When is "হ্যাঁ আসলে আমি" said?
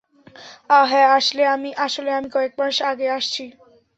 0.91-2.29